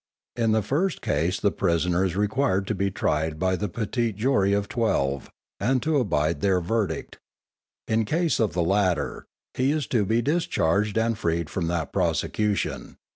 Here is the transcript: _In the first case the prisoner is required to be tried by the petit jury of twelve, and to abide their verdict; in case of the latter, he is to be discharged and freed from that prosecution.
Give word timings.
_In 0.35 0.51
the 0.51 0.63
first 0.63 1.03
case 1.03 1.39
the 1.39 1.51
prisoner 1.51 2.03
is 2.03 2.15
required 2.15 2.65
to 2.65 2.73
be 2.73 2.89
tried 2.89 3.37
by 3.37 3.55
the 3.55 3.69
petit 3.69 4.13
jury 4.13 4.51
of 4.51 4.67
twelve, 4.67 5.29
and 5.59 5.79
to 5.83 5.97
abide 5.97 6.41
their 6.41 6.59
verdict; 6.59 7.19
in 7.87 8.05
case 8.05 8.39
of 8.39 8.53
the 8.53 8.63
latter, 8.63 9.25
he 9.53 9.71
is 9.71 9.85
to 9.93 10.03
be 10.03 10.23
discharged 10.23 10.97
and 10.97 11.19
freed 11.19 11.51
from 11.51 11.67
that 11.67 11.93
prosecution. 11.93 12.97